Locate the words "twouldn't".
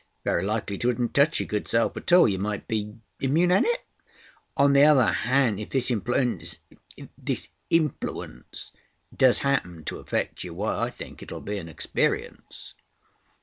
0.79-1.13